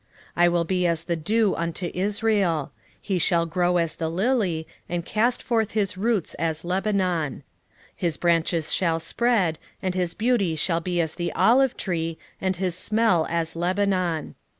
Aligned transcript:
14:5 0.31 0.31
I 0.37 0.47
will 0.49 0.63
be 0.63 0.87
as 0.87 1.03
the 1.03 1.15
dew 1.15 1.55
unto 1.55 1.91
Israel: 1.93 2.71
he 2.99 3.19
shall 3.19 3.45
grow 3.45 3.77
as 3.77 3.93
the 3.93 4.09
lily, 4.09 4.67
and 4.89 5.05
cast 5.05 5.43
forth 5.43 5.73
his 5.73 5.95
roots 5.95 6.33
as 6.39 6.65
Lebanon. 6.65 7.43
14:6 7.43 7.43
His 7.97 8.17
branches 8.17 8.73
shall 8.73 8.99
spread, 8.99 9.59
and 9.79 9.93
his 9.93 10.15
beauty 10.15 10.55
shall 10.55 10.81
be 10.81 10.99
as 10.99 11.13
the 11.13 11.31
olive 11.33 11.77
tree, 11.77 12.17
and 12.41 12.55
his 12.55 12.73
smell 12.75 13.27
as 13.29 13.55
Lebanon. 13.55 14.33